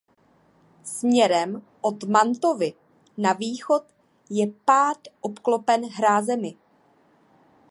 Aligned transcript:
Směrem 0.83 1.61
od 1.81 2.03
Mantovy 2.03 2.73
na 3.17 3.33
východ 3.33 3.83
je 4.29 4.47
Pád 4.65 4.97
obklopen 5.21 5.85
hrázemi. 5.85 6.57